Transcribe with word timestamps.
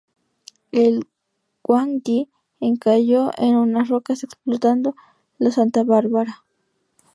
El 0.71 1.05
"Kwang-yi" 1.61 2.27
encalló 2.59 3.29
en 3.37 3.55
unas 3.55 3.87
rocas, 3.87 4.23
explotando 4.23 4.95
la 5.37 5.51
santabárbara. 5.51 6.43